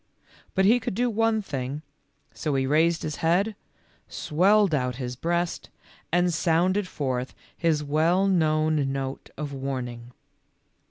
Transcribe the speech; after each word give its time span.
But 0.55 0.65
he 0.65 0.79
could 0.79 0.95
do 0.95 1.11
one 1.11 1.43
thing, 1.43 1.83
so 2.33 2.55
he 2.55 2.65
raised 2.65 3.03
his 3.03 3.17
head, 3.17 3.55
swelled 4.07 4.73
out 4.73 4.95
his 4.95 5.15
breast, 5.15 5.69
and 6.11 6.33
sounded 6.33 6.87
forth 6.87 7.35
his 7.55 7.83
well 7.83 8.25
known 8.27 8.91
note 8.91 9.29
of 9.37 9.53
warn 9.53 9.87
ing. 9.89 10.11